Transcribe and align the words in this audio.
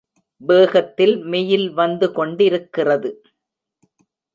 வேகத்தில் 0.41 1.13
மெயில் 1.25 1.67
வந்து 1.73 2.09
கொண்டிருக்கிறது. 2.11 3.11